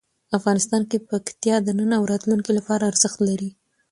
[0.37, 3.49] افغانستان کې پکتیا د نن او راتلونکي لپاره ارزښت لري.